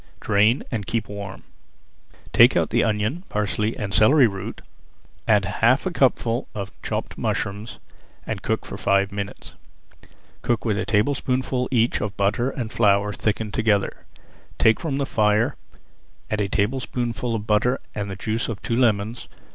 [0.19, 1.43] Drain and keep warm.
[2.33, 4.61] Take out the onion, parsley and celery root,
[5.27, 7.77] add half a cupful of chopped mushrooms,
[8.25, 9.53] and cook for five minutes.
[10.41, 14.07] Cook with a tablespoonful each of butter and flour thickened together,
[14.57, 15.55] take from the fire,
[16.31, 19.27] add a tablespoonful of butter and the juice of two lemons.